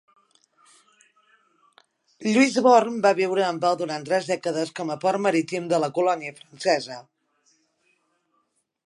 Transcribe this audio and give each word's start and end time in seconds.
Louisbourg 2.29 2.97
va 3.05 3.11
viure 3.19 3.45
en 3.49 3.59
pau 3.65 3.77
durant 3.83 4.07
tres 4.09 4.31
dècades 4.33 4.73
com 4.81 4.95
a 4.95 4.97
port 5.05 5.23
marítim 5.27 5.69
de 5.75 5.81
la 5.85 5.91
colònia 5.99 6.35
francesa. 6.41 6.99